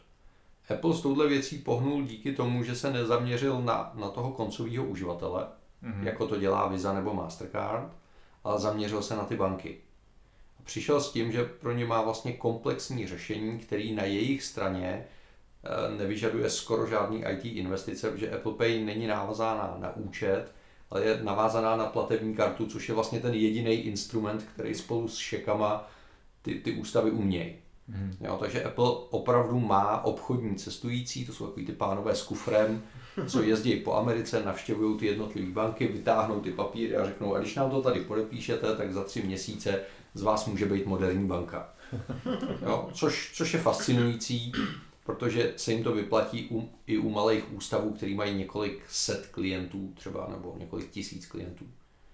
[0.74, 5.46] Apple s touhle věcí pohnul díky tomu, že se nezaměřil na, na toho koncového uživatele,
[5.82, 6.06] Mhm.
[6.06, 7.92] jako to dělá Visa nebo Mastercard,
[8.44, 9.78] ale zaměřil se na ty banky.
[10.64, 15.04] Přišel s tím, že pro ně má vlastně komplexní řešení, který na jejich straně
[15.64, 20.52] eh, nevyžaduje skoro žádný IT investice, protože Apple Pay není navázána na účet,
[20.90, 25.16] ale je navázaná na platební kartu, což je vlastně ten jediný instrument, který spolu s
[25.16, 25.90] šekama
[26.42, 27.54] ty, ty ústavy umějí.
[27.88, 28.16] Mhm.
[28.20, 32.82] Jo, takže Apple opravdu má obchodní cestující, to jsou takový ty pánové s kufrem,
[33.26, 37.54] co jezdí po Americe, navštěvují ty jednotlivé banky, vytáhnou ty papíry a řeknou, a když
[37.54, 39.80] nám to tady podepíšete, tak za tři měsíce
[40.14, 41.68] z vás může být moderní banka.
[42.62, 44.52] Jo, což, což je fascinující,
[45.04, 49.92] protože se jim to vyplatí u, i u malých ústavů, který mají několik set klientů
[49.94, 51.64] třeba, nebo několik tisíc klientů.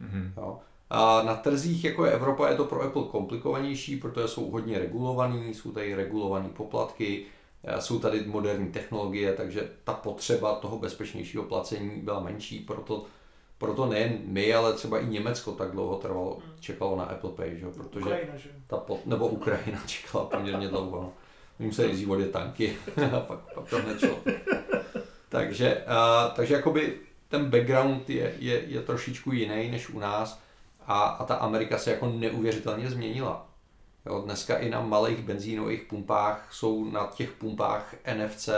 [0.01, 0.33] Mhm.
[0.37, 0.59] Jo.
[0.91, 5.55] A na trzích jako je Evropa je to pro Apple komplikovanější, protože jsou hodně regulovaný,
[5.55, 7.27] jsou tady regulované poplatky,
[7.79, 13.05] jsou tady moderní technologie, takže ta potřeba toho bezpečnějšího placení byla menší, proto,
[13.59, 17.65] proto nejen my, ale třeba i Německo tak dlouho trvalo, čekalo na Apple Pay, že?
[17.65, 18.51] jo, protože Ukrajina, že?
[18.67, 21.01] ta pot, nebo Ukrajina čekala poměrně dlouho.
[21.01, 21.13] No.
[21.59, 22.77] Jim se nejdřív odjet tanky
[23.17, 24.19] a pak, pak to nešlo.
[25.29, 30.41] takže, uh, takže jakoby ten background je, je, je trošičku jiný než u nás
[30.87, 33.50] a, a ta Amerika se jako neuvěřitelně změnila.
[34.11, 38.49] Jo, dneska i na malých benzínových pumpách jsou na těch pumpách NFC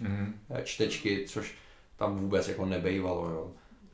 [0.00, 0.34] Mhm.
[0.50, 1.54] eh, čtečky, což
[1.96, 3.28] tam vůbec jako nebejvalo.
[3.28, 3.50] Jo.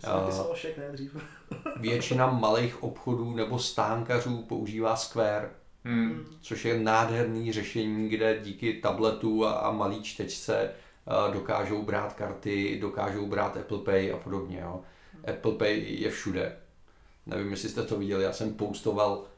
[0.07, 1.17] Napisal šek, ne dřív.
[1.77, 5.51] Většina malých obchodů nebo stánkařů používá Square,
[5.85, 6.25] Mhm.
[6.41, 10.71] což je nádherný řešení, kde díky tabletu a, a malý čtečce
[11.07, 14.61] a, dokážou brát karty, dokážou brát Apple Pay a podobně.
[14.63, 14.81] Jo.
[15.31, 16.57] Apple Pay je všude.
[17.27, 19.30] Nevím, jestli jste to viděli, já jsem postoval a,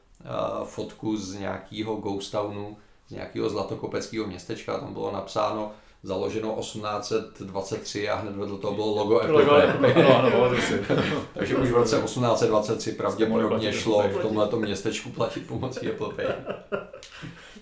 [0.63, 5.71] fotku z nějakého ghost townu, z nějakého zlatokopeckého městečka, tam bylo napsáno
[6.03, 9.93] založeno 1823 a hned vedle toho bylo logo Apple Logo, Pay.
[9.93, 10.85] ano, ano, pamatuju si.
[11.33, 16.25] Takže už v roce 1823 pravděpodobně šlo Apple v tomhle městečku platit pomocí Apple Pay.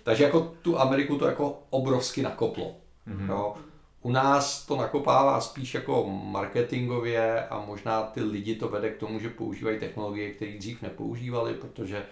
[0.04, 2.76] Takže jako tu Ameriku to jako obrovsky nakoplo.
[3.06, 3.30] Mhm.
[3.30, 3.54] Jo.
[4.02, 9.19] U nás to nakopává spíš jako marketingově a možná ty lidi to vede k tomu,
[9.19, 12.06] že používají technologie, které dřív nepoužívali, protože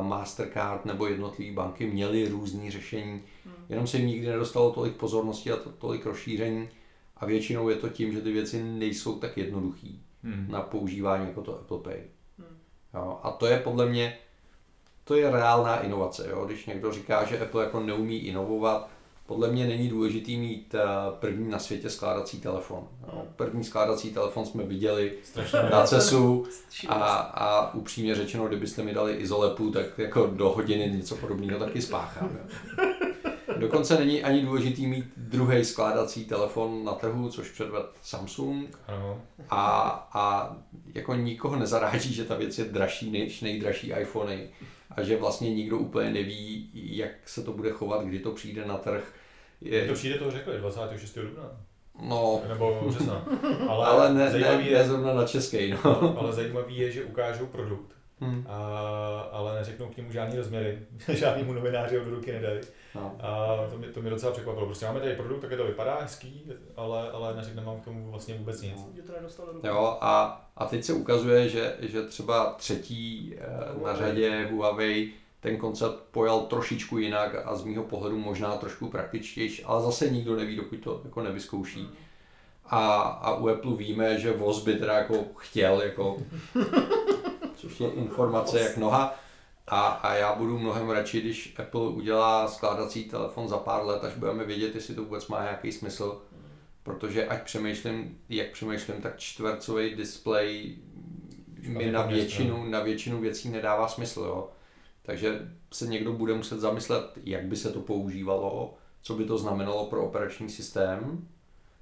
[0.00, 3.22] Mastercard nebo jednotlivé banky měly různé řešení,
[3.68, 6.68] jenom se jim nikdy nedostalo tolik pozornosti a to, tolik rozšíření
[7.16, 10.46] a většinou je to tím, že ty věci nejsou tak jednoduchý Mhm.
[10.50, 12.00] na používání jako to Apple Pay.
[12.38, 12.58] Hmm.
[12.94, 14.18] Jo, a to je podle mě,
[15.04, 16.26] to je reálná inovace.
[16.30, 16.44] Jo?
[16.46, 18.90] Když někdo říká, že Apple jako neumí inovovat,
[19.30, 20.80] podle mě není důležitý mít eh,
[21.20, 22.88] první na světě skládací telefon.
[23.06, 23.24] Jo?
[23.36, 26.46] První skládací telefon jsme viděli Strašně na CESu
[26.88, 31.82] a, a upřímně řečeno, kdybyste mi dali izolepu, tak jako do hodiny něco podobného taky
[31.82, 32.30] spáchám.
[32.32, 32.84] Jo?
[33.58, 39.20] Dokonce není ani důležitý mít druhý skládací telefon na trhu, což předved Samsung Ano.
[39.50, 39.80] a,
[40.12, 40.56] a
[40.94, 44.48] jako nikoho nezaráží, že ta věc je dražší než nejdražší iPhony
[44.90, 48.76] a že vlastně nikdo úplně neví, jak se to bude chovat, kdy to přijde na
[48.76, 49.12] trh.
[49.60, 49.86] Je...
[49.88, 51.18] To přijde, to řekli, 26.
[51.18, 51.50] dubna.
[52.08, 53.24] no, Nebo března.
[53.68, 56.18] Ale, ale ne, ne, zajímavý ne je, zrovna na český, no.
[56.18, 58.58] ale zajímavý je, že ukážou produkt, Hm, a,
[59.32, 60.78] ale neřeknou k němu žádný rozměry.
[61.08, 62.60] Žádnému novináři ho do ruky nedají.
[62.94, 63.16] no.
[63.20, 64.66] A to mě, to mě docela překvapilo.
[64.66, 68.34] Prostě máme tady produkt, také to vypadá hezký, ale, ale neřekneme vám k tomu vlastně
[68.34, 68.80] vůbec nic.
[69.36, 69.66] To do ruky.
[69.66, 75.56] Jo, a, a teď se ukazuje, že, že třeba třetí eh, na řadě Huawei ten
[75.56, 80.56] koncept pojal trošičku jinak a z mýho pohledu možná trošku praktičtější, ale zase nikdo neví,
[80.56, 81.88] dokud to jako nevyzkouší.
[82.66, 86.16] A, a u Apple víme, že voz by teda jako chtěl, jako,
[87.56, 89.14] což je informace jak noha.
[89.68, 94.14] A, a já budu mnohem radši, když Apple udělá skládací telefon za pár let, až
[94.14, 96.22] budeme vědět, jestli to vůbec má nějaký smysl.
[96.82, 100.76] Protože ať přemýšlím, jak přemýšlím, tak čtvercový displej
[101.68, 104.20] mi na většinu, na většinu věcí nedává smysl.
[104.20, 104.48] Jo.
[105.10, 109.86] Takže se někdo bude muset zamyslet, jak by se to používalo, co by to znamenalo
[109.86, 111.28] pro operační systém,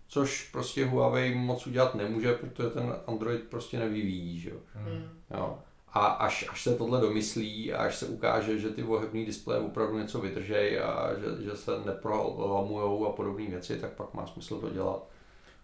[0.08, 4.40] což prostě Huawei moc udělat nemůže, protože ten Android prostě nevyvíjí.
[4.40, 4.52] Že?
[4.74, 5.08] Hmm.
[5.30, 5.58] Jo.
[5.92, 9.98] A až, až se tohle domyslí a až se ukáže, že ty vohební displeje opravdu
[9.98, 14.70] něco vydržej a že, že se neprolamujou a podobné věci, tak pak má smysl to
[14.70, 15.08] dělat.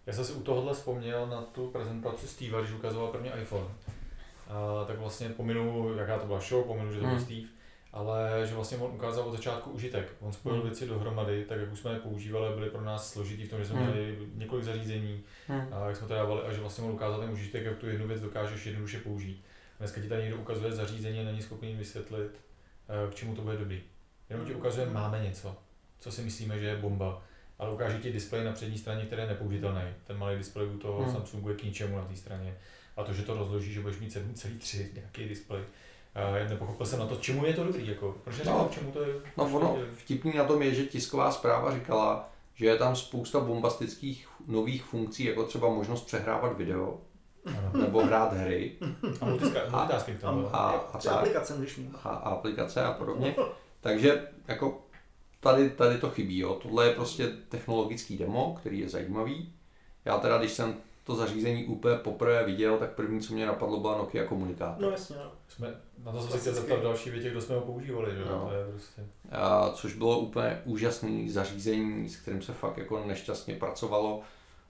[0.05, 3.67] Já jsem si u tohohle vzpomněl na tu prezentaci Steve, když ukazoval první iPhone.
[4.47, 7.25] A, tak vlastně pominu, jaká to byla show, pominu, že to byl Hmm.
[7.25, 7.47] Steve,
[7.93, 10.13] ale že vlastně on ukázal od začátku užitek.
[10.19, 10.69] On spojil Hmm.
[10.69, 13.65] věci dohromady, tak jak už jsme je používali, byly pro nás složitý v tom, že
[13.65, 13.91] jsme Hmm.
[13.91, 15.67] měli několik zařízení, Hmm.
[15.71, 18.07] a jak jsme to dávali, a že vlastně on ukázal ten užitek, jak tu jednu
[18.07, 19.43] věc dokážeš jednoduše použít.
[19.79, 22.31] Dneska ti tady někdo ukazuje zařízení a není schopný vysvětlit,
[23.07, 23.81] eh, k čemu to bude dobrý.
[24.29, 25.55] Jenom ti ukazuje, máme něco,
[25.99, 27.21] co si myslíme, že je bomba,
[27.59, 29.81] ale ukáže ti displej na přední straně, který je nepoužitelný.
[30.07, 31.11] Ten malý displej u toho Hmm.
[31.13, 32.57] Samsungu je k ničemu na té straně.
[32.97, 35.61] A to, že to rozloží, že budeš mít 7,3 nějaký displej.
[35.61, 39.01] Uh, já nepochopil jsem na to, čemu je to dobrý, jako, proč No, čemu to
[39.03, 39.15] je.
[39.37, 42.95] No ono, to je- vtipný na tom je, že tisková zpráva říkala, že je tam
[42.95, 46.97] spousta bombastických nových funkcí, jako třeba možnost přehrávat video
[47.57, 47.81] Ano.
[47.81, 48.71] nebo hrát hry
[49.21, 51.95] A multitasking tam a, a, Třeba tak, aplikace můžeš mít.
[52.03, 53.35] a, a aplikace a podobně.
[53.81, 54.81] Takže jako
[55.39, 56.37] tady, tady to chybí.
[56.39, 56.53] Jo.
[56.53, 59.53] Tohle je prostě technologický demo, který je zajímavý.
[60.05, 63.97] Já teda, když jsem to zařízení úplně poprvé viděl, tak první, co mě napadlo, byla
[63.97, 64.81] Nokia komunikátor.
[64.81, 65.31] No jasně, no.
[65.47, 68.21] Jsme, na to jsem se chtěl zeptat v další větě, kdo jsme ho používali, že
[68.21, 68.27] jo?
[68.29, 68.47] No.
[68.49, 69.01] To je prostě...
[69.31, 74.21] A, což bylo úplně úžasný zařízení, s kterým se fakt jako nešťastně pracovalo.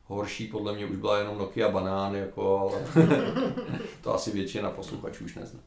[0.05, 2.87] Horší podle mě už byla jenom Nokia Banán, jako, ale
[4.01, 5.59] to asi většina posluchačů už nezná.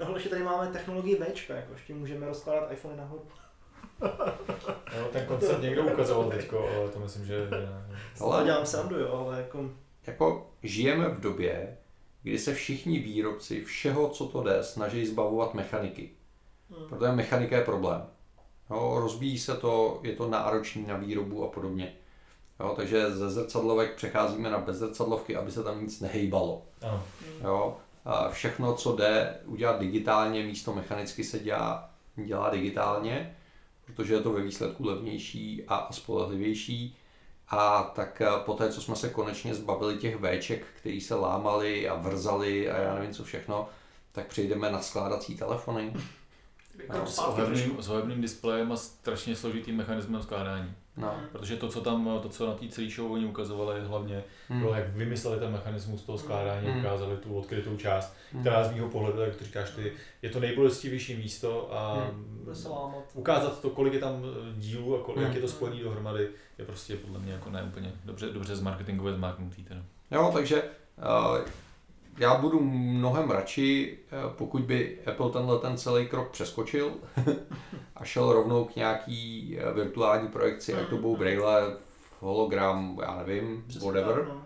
[0.00, 3.22] No ale ještě tady máme technologii Včka, jako ještě můžeme rozkládat iPhone nahoru.
[4.98, 7.48] No, ten koncept někdo ukazoval teďko, ale to myslím, že...
[8.20, 8.44] Ale...
[8.44, 9.70] dělám srandu, jo, ale jako...
[10.08, 11.76] Jako žijeme v době,
[12.22, 16.10] kdy se všichni výrobci všeho, co to jde, snaží zbavovat mechaniky.
[16.70, 16.88] Hmm.
[16.88, 18.02] Protože mechanika je problém.
[18.70, 21.92] Jo, rozbíjí se to, je to náročný na výrobu a podobně.
[22.60, 26.62] Jo, takže ze zrcadlovek přecházíme na bezzrcadlovky, aby se tam nic nehejbalo.
[26.82, 27.04] Ano.
[27.44, 27.76] Jo?
[28.04, 33.36] A všechno, co jde udělat digitálně, místo mechanicky se dělá, dělá digitálně,
[33.84, 36.96] protože je to ve výsledku levnější a spolehlivější.
[37.50, 41.88] A tak eh, po té, co jsme se konečně zbavili těch Vček, který se lámali
[41.88, 43.68] a vrzali a já nevím co všechno,
[44.12, 45.92] tak přejdeme na skládací telefony.
[46.88, 47.52] Jako S zpátky trošku.
[47.52, 50.74] ohebným, s ohebným displejem a strašně složitým mechanismem skládání.
[51.00, 51.14] No.
[51.32, 54.60] Protože to, co tam, to, co na té celé show oni ukazovali, hlavně Hmm.
[54.60, 56.80] bylo, jak vymysleli ten mechanismus toho skládání, Hmm.
[56.80, 58.40] ukázali tu odkrytou část, Hmm.
[58.42, 62.10] která z mého pohledu, jak to říkáš ty, je to nejbolestivější místo a
[62.70, 63.04] lámat.
[63.14, 65.26] ukázat to, kolik je tam eh, dílů a kolik, Hmm.
[65.26, 68.60] jak je to spojený dohromady, je prostě podle mě jako ne úplně dobře, dobře z
[68.60, 69.64] marketingově zmáknutý.
[69.64, 69.80] Teda.
[70.10, 71.38] Jo, takže uh,
[72.18, 76.92] já budu mnohem radši, uh, pokud by Apple tenhle ten celý krok přeskočil
[77.96, 81.76] a šel rovnou k nějaký uh, virtuální projekci, ať to budou braille,
[82.20, 84.16] hologram, já nevím, Přesně whatever.
[84.16, 84.44] tak, no.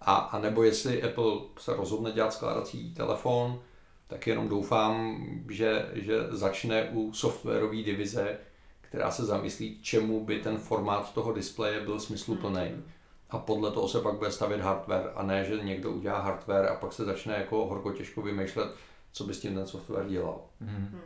[0.00, 3.60] A, a nebo jestli Apple se rozhodne dělat skládací telefon,
[4.06, 8.38] tak jenom doufám, že, že začne u softwarové divize,
[8.80, 12.82] která se zamyslí, čemu by ten formát toho displeje byl smysluplný.
[13.30, 16.74] A podle toho se pak bude stavět hardware a ne, že někdo udělá hardware a
[16.74, 18.68] pak se začne jako horko těžko vymýšlet,
[19.12, 20.40] co by s tím ten software dělal.
[20.60, 20.76] Mhm.
[20.76, 21.00] Hmm.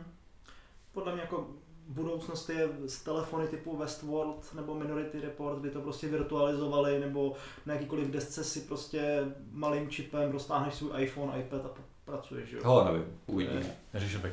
[0.93, 1.47] Podle mě jako
[1.87, 7.33] budoucnost je z telefony typu Westworld nebo Minority Report, kdy to prostě virtualizovali, nebo
[7.65, 11.69] na jakýkoliv desce si prostě malým čipem roztáhneš svůj iPhone, iPad a
[12.05, 12.59] pracuješ, jo.
[12.63, 13.75] Hele, nevím, uvidíme.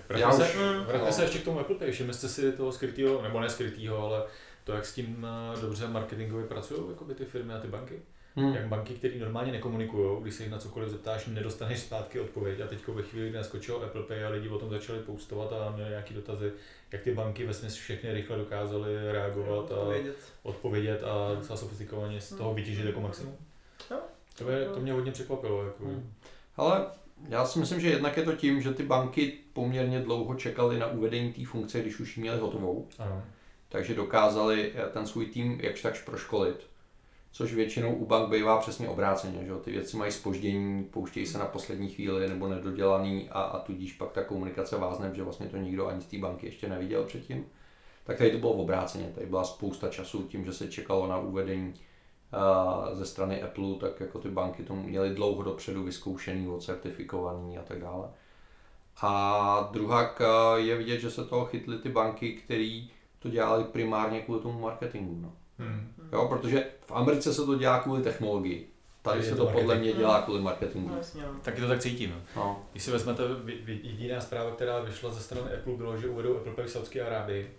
[0.09, 1.91] Já Vraťme už- se, se ještě k tomu Apple Pay.
[1.93, 4.25] Všimli jste si toho skrytého, nebo ne skrytého, ale
[4.65, 8.03] to, jak s tím eh, dobře marketingově pracují jakoby ty firmy a ty banky.
[8.37, 8.55] Hmm.
[8.55, 12.61] Jak banky, které normálně nekomunikují, když se jich na cokoliv zeptáš, nedostaneš zpátky odpověď.
[12.61, 15.73] A teď ve chvíli, kdy naskočil Apple Pay a lidi o tom začali postovat a
[15.75, 16.53] měli nějaké dotazy,
[16.93, 20.17] jak ty banky ve všechny rychle dokázaly reagovat a Odpovědět.
[20.43, 23.37] odpovědět a docela sofistikovaně z toho vytěžit jako maximum.
[23.91, 23.99] Jo.
[24.39, 25.65] To mě, to mě hodně překvapilo.
[25.65, 25.85] Jako.
[25.85, 26.13] Hmm.
[26.57, 26.87] Ale
[27.29, 30.87] já si myslím, že jednak je to tím, že ty banky poměrně dlouho čekaly na
[30.87, 32.89] uvedení té funkce, když už ji měli hotovou.
[32.99, 33.23] Ano.
[33.73, 36.67] Takže dokázali eh, ten svůj tým jakž takž proškolit.
[37.33, 41.45] Což většinou u bank bývá přesně obráceně, že ty věci mají spoždění, pouštějí se na
[41.45, 45.87] poslední chvíli nebo nedodělaný a, a tudíž pak ta komunikace vázne, že vlastně to nikdo
[45.87, 47.45] ani z té banky ještě neviděl předtím.
[48.05, 51.75] Tak tady to bylo obráceně, tady byla spousta času tím, že se čekalo na uvedení
[52.33, 57.63] a ze strany Apple, tak jako ty banky to měly dlouho dopředu vyzkoušený, ocertifikovaný a
[57.63, 58.09] tak dále.
[59.03, 60.15] A druhá
[60.57, 62.83] je vidět, že se toho chytly ty banky, které
[63.23, 65.19] to dělali primárně kvůli tomu marketingu.
[65.23, 65.33] No.
[65.59, 65.93] Hmm.
[66.13, 68.69] Jo, protože v Americe se to dělá kvůli technologii.
[69.03, 70.89] tady Je se to to podle mě dělá kvůli marketingu.
[70.89, 71.29] No, jasně, no.
[71.43, 72.11] Taky to tak cítím.
[72.11, 72.17] No.
[72.37, 72.63] No.
[72.73, 73.23] Když si vezmete,
[73.83, 77.51] jediná zpráva, která vyšla ze strany Apple, bylo, že uvedou Apple Pay v Saudské Arábii.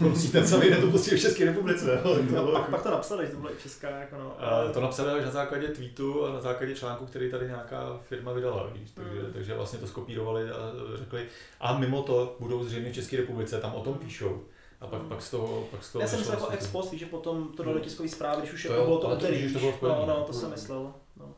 [0.00, 2.00] Musí ten samý den to pustí v České republice.
[2.00, 4.36] A bylo pak, pak to napsali, že to bylo i česká, jako no.
[4.44, 8.32] A to napsali až na základě tweetu a na základě článku, který tady nějaká firma
[8.32, 8.90] vydala, víš?
[8.90, 9.32] Takže, Mm.
[9.32, 10.56] takže vlastně to skopírovali a
[10.94, 11.24] řekli,
[11.60, 14.42] a mimo to budou zřejmě v České republice, tam o tom píšou.
[14.80, 16.92] A pak, pak z toho, pak z toho Já jsem myslel jako vlastně ex post,
[16.92, 19.48] že potom to dalo do tiskové zprávy, když už To jako jo, bylo to úterý,
[19.48, 20.54] že to bylo No, no, to jsem Mm.
[20.54, 20.94] myslel.
[21.16, 21.34] No.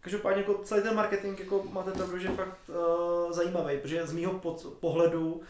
[0.00, 4.12] Každopádně jako celý ten marketing jako máte pravdu, že je fakt uh, zajímavý, protože z
[4.12, 5.40] mýho pod, pohledu uh,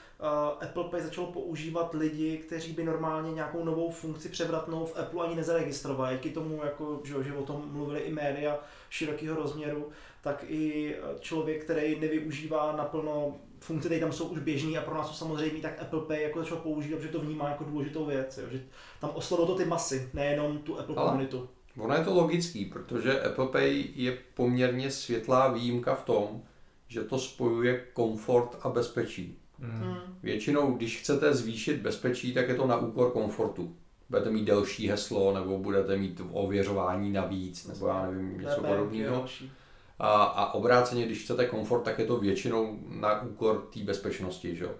[0.65, 5.35] Apple Pay začalo používat lidi, kteří by normálně nějakou novou funkci převratnou v Apple ani
[5.37, 6.15] nezaregistrovali.
[6.15, 8.59] Díky tomu, jako, že, že o tom mluvili i média
[8.91, 9.89] širokého rozměru,
[10.23, 14.95] tak i eh, člověk, který nevyužívá naplno funkce, které tam jsou už běžné a pro
[14.95, 18.39] nás jsou samozřejmě, tak Apple Pay jako začal používat, protože to vnímá jako důležitou věc,
[18.39, 18.63] jo, že
[19.01, 21.49] tam oslovilo to ty masy, nejenom tu Apple Ale- komunitu.
[21.79, 26.43] Ono je to logický, protože Apple Pay je poměrně světlá výjimka v tom,
[26.89, 29.39] že to spojuje komfort a bezpečí.
[29.59, 29.71] Mm.
[29.71, 29.97] Hmm.
[30.23, 33.77] Většinou, když chcete zvýšit bezpečí, tak je to na úkor komfortu.
[34.11, 39.17] Budete mít delší heslo, nebo budete mít ověřování navíc, nebo já nevím, něco podobného.
[39.17, 39.53] další.
[39.99, 44.65] A, a obráceně, když chcete komfort, tak je to většinou na úkor té bezpečnosti, že
[44.65, 44.71] jo?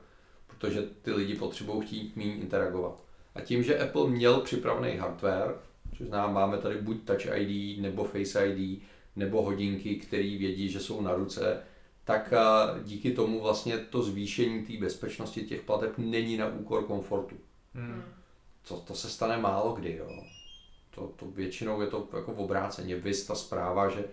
[0.47, 3.05] Protože ty lidi potřebují chtít méně interagovat.
[3.35, 5.55] A tím, že Apple měl připravený hardware,
[5.97, 8.83] což znamená, máme tady buď Touch ID, nebo Face ID,
[9.17, 11.61] nebo hodinky, které vědí, že jsou na ruce,
[12.05, 12.35] tak
[12.85, 17.37] díky tomu vlastně to zvýšení té bezpečnosti těch plateb není na úkor komfortu.
[17.75, 18.03] Mm.
[18.69, 20.23] To, to se stane málo kdy, jo.
[20.95, 22.97] To, to většinou je to jako v obráceně.
[22.97, 24.05] Vys ta zpráva, že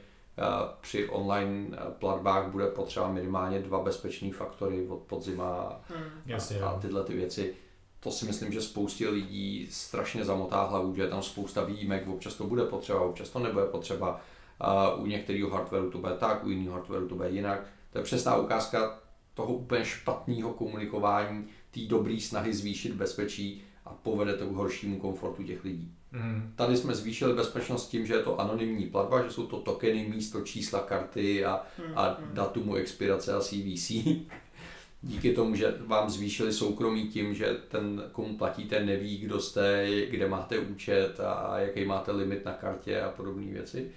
[0.81, 6.33] při online eh, platbách bude potřeba minimálně dva bezpečný faktory od podzima Hmm.
[6.35, 6.79] A, a jo.
[6.81, 7.55] tyhle ty věci.
[7.99, 12.35] To si myslím, že spoustě lidí strašně zamotá hlavu, že je tam spousta výjimek, občas
[12.35, 14.21] to bude potřeba, občas to nebude potřeba.
[14.59, 17.63] A u některého hardwareu to bude tak, u jiného hardwareu to bude jinak.
[17.91, 18.99] To je přesná ukázka
[19.33, 25.43] toho úplně špatného komunikování, té dobré snahy zvýšit bezpečí a povede to k horšímu komfortu
[25.43, 25.91] těch lidí.
[26.11, 26.53] Mm.
[26.55, 30.41] Tady jsme zvýšili bezpečnost tím, že je to anonymní platba, že jsou to tokeny místo
[30.41, 31.97] čísla karty a, Hmm.
[31.97, 33.91] a datumu expirace a CVC.
[35.01, 40.27] Díky tomu, že vám zvýšili soukromí tím, že ten, komu platíte, neví, kdo jste, kde
[40.29, 43.91] máte účet a jaký máte limit na kartě a podobné věci.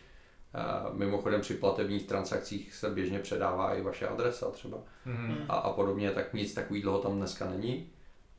[0.54, 5.34] A mimochodem při platebních transakcích se běžně předává i vaše adresa třeba Mm.
[5.48, 7.86] a, a podobně, tak nic takového tam dneska není.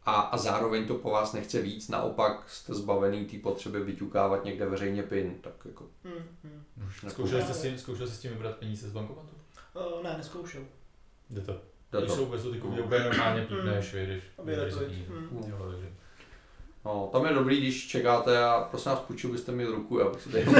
[0.10, 4.66] A, a zároveň to po vás nechce víc, naopak jste zbavený té potřeby vyťukávat někde
[4.66, 6.14] veřejně PIN, tak jako Hmm.
[6.44, 6.64] Hmm.
[6.88, 9.28] už Zkoušeli jste, s tím, zkoušeli jste s tím vybrat peníze z bankomatu?
[9.76, 10.62] Uh, ne, neskoušel.
[11.30, 11.62] Jde to.
[11.92, 12.16] Jde Když to.
[12.16, 14.24] jsou bezdotykový, úplně normálně pípneš, vyjdeš.
[14.38, 15.94] Aby jde to takže.
[16.90, 20.30] No, tam je dobrý, když čekáte a prosím vás, půjčil byste mi ruku, abych si
[20.30, 20.46] tady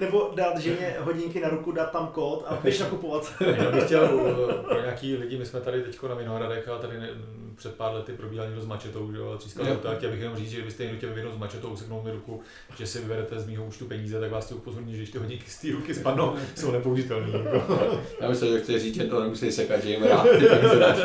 [0.00, 3.34] Nebo dát ženě hodinky na ruku, dát tam kód a běž nakupovat.
[3.56, 7.00] Já bych chtěl uh, pro nějaký lidi, my jsme tady teď na Vinohradech a tady
[7.00, 7.08] ne,
[7.56, 9.74] před pár lety probíhal někdo s mačetou, že jo, a třískal Jo.
[9.74, 12.10] to tak, chtěl bych jenom říct, že kdybyste někdo chtěl vyvinout s mačetou, useknou mi
[12.12, 12.40] ruku,
[12.78, 15.50] že si vyberete z mého účtu peníze, tak vás chci upozornit, že když ty hodinky
[15.50, 17.28] z té ruky spadnou, jsou nepoužitelné.
[17.54, 18.00] Jako.
[18.20, 20.98] Já myslím, že chci říct, že to nemusí sekat, že jim rád ty peníze dáš.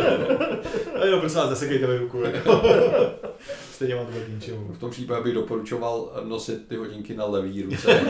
[0.96, 2.22] Ale jenom prosím vás, nesekejte mi ruku.
[2.22, 2.62] Jako.
[3.80, 4.74] Stejně vám to bude k ničemu.
[4.74, 7.78] V tom případě bych doporučoval nosit ty hodinky na levý ruce.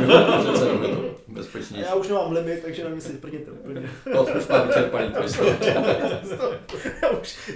[0.44, 1.86] Přece je to A bezpečnější.
[1.90, 3.90] já už nemám limit, takže na mě si prdněte úplně.
[4.14, 5.40] To už má vyčerpaný twist.
[7.02, 7.50] já už,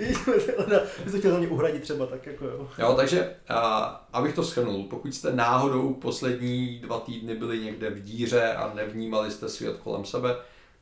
[1.03, 2.67] bys to chtěl za mě uhradit třeba, tak jako jo.
[2.77, 3.81] Jo, takže a,
[4.13, 9.31] abych to shrnul, pokud jste náhodou poslední dva týdny byli někde v díře a nevnímali
[9.31, 10.35] jste svět kolem sebe,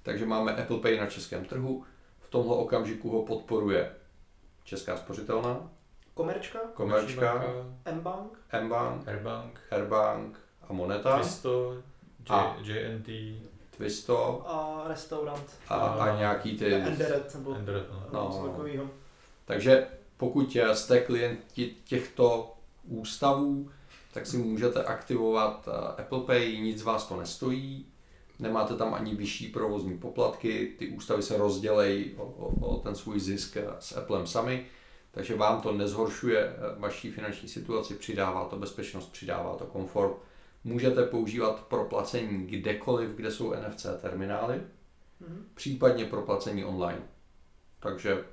[0.04, 1.84] takže máme Apple Pay na českém trhu.
[2.20, 3.92] V tomhle okamžiku ho podporuje
[4.64, 5.70] Česká spořitelna,
[6.14, 7.44] Komerčka, Komerčka,
[7.86, 10.38] M-Bank, M-Bank, Airbank, Airbank
[10.70, 11.78] a Moneta, Twisto,
[12.30, 12.56] A.
[12.62, 13.10] J, JNT,
[13.78, 14.44] Twisto.
[14.48, 15.60] A restaurant.
[15.70, 16.74] a, a nějaký ty...
[16.74, 18.08] Enderet, nebo Enderet, no.
[18.78, 18.90] No.
[19.46, 23.70] Takže pokud jste klienti těchto ústavů,
[24.14, 27.86] tak si můžete aktivovat eh, Apple Pay, nic vás to nestojí,
[28.40, 33.20] nemáte tam ani vyšší provozní poplatky, ty ústavy se rozdělejí o, o, o ten svůj
[33.20, 34.66] zisk eh, s Applem sami,
[35.12, 40.18] takže vám to nezhoršuje eh, vaší finanční situaci, přidává to bezpečnost, přidává to komfort.
[40.64, 44.62] Můžete používat pro placení kdekoliv, kde jsou NFC terminály,
[45.28, 45.46] Mhm.
[45.54, 47.02] případně pro placení online.
[47.80, 48.24] Takže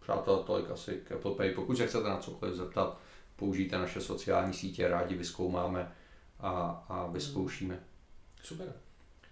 [0.00, 1.50] přátelé, tolik asi k Apple Pay.
[1.50, 2.98] Pokud se chcete na cokoliv zeptat,
[3.36, 5.92] použijte naše sociální sítě, rádi vyskoumáme
[6.40, 7.80] a, a vyzkoušíme.
[8.42, 8.72] Super.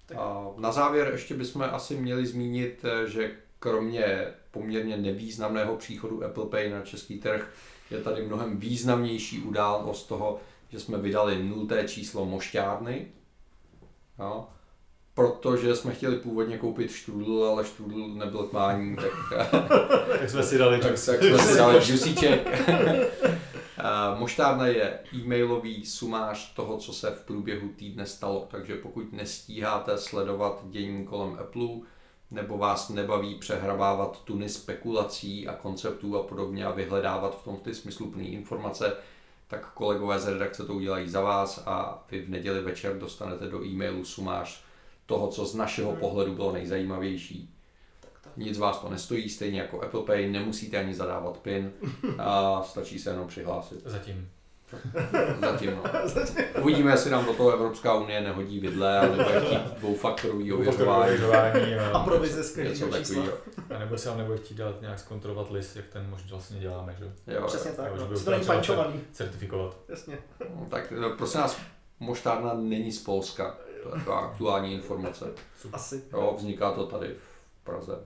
[0.06, 0.18] Tak.
[0.18, 6.46] A na závěr ještě bychom asi měli zmínit, eh, že kromě poměrně nevýznamného příchodu Apple
[6.46, 7.50] Pay na český trh.
[7.90, 13.06] Je tady mnohem významnější událost toho, že jsme vydali nulté číslo mošťárny,
[14.18, 14.46] jo,
[15.14, 19.50] protože jsme chtěli původně koupit štrudl, ale štrudl nebyl k mání, tak,
[20.18, 22.68] Tak jsme si dali tak, tak, jsme si dali džusíček.
[23.78, 29.98] A Moštárna je e-mailový sumář toho, co se v průběhu týdne stalo, takže pokud nestíháte
[29.98, 31.68] sledovat dění kolem Apple,
[32.34, 37.74] nebo vás nebaví přehravávat tuny spekulací a konceptů a podobně a vyhledávat v tom ty
[37.74, 38.96] smysluplné informace,
[39.48, 43.64] tak kolegové z redakce to udělají za vás a vy v neděli večer dostanete do
[43.64, 44.64] e-mailu sumář
[45.06, 47.50] toho, co z našeho pohledu bylo nejzajímavější.
[48.00, 48.36] Tak, tak.
[48.36, 51.72] Nic vás to nestojí, stejně jako Apple Pay, nemusíte ani zadávat PIN
[52.18, 53.82] a stačí se jenom přihlásit.
[53.84, 54.28] zatím.
[55.40, 55.70] Zatím.
[55.70, 55.82] No.
[56.62, 61.02] Uvidíme, jestli nám do toho Evropská unie nehodí vidle nebo chtít dvoufaktorový ověřování.
[61.04, 62.54] ověřování A provize z
[62.98, 63.24] čísla.
[63.74, 66.96] A nebo se vám nebude chtít dělat nějak zkontrolovat list, jak ten možná vlastně děláme,
[66.98, 67.34] že?
[67.34, 68.06] Jo, Přesně tak, no.
[68.06, 69.00] byl To není pančovaný.
[69.12, 69.76] Certifikovat.
[69.88, 70.18] Jasně.
[70.40, 71.60] No, tak no, prosím nás,
[72.00, 73.56] moštárna není z Polska.
[73.82, 75.26] To je taková aktuální informace.
[75.72, 76.02] Asi.
[76.12, 77.98] Jo, vzniká to tady v Praze.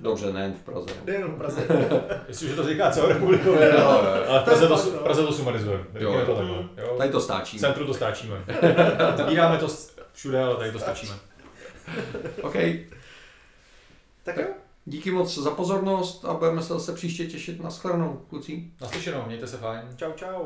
[0.00, 0.86] Dobře, nejen v Praze.
[0.98, 1.06] no.
[1.06, 1.60] Nejenom v Praze.
[2.28, 3.86] Jestli už to říká celou republikou, jo, jo.
[4.28, 5.84] ale v Praze to, v Praze to sumarizujeme.
[5.98, 6.36] Jo, to jo.
[6.36, 6.68] takhle.
[6.84, 6.94] Jo?
[6.98, 7.60] Tady to V stáčíme.
[7.60, 8.44] centru to stáčíme.
[9.24, 9.66] Sbíráme to
[10.12, 11.14] všude, ale tady to stačíme.
[12.42, 12.54] OK,
[14.22, 14.44] Tak jo.
[14.84, 18.64] díky moc za pozornost a budeme se zase příště těšit na shledanou, kluci.
[18.80, 19.80] Naslyšenou, mějte se fajn.
[19.96, 20.44] Čau, čau.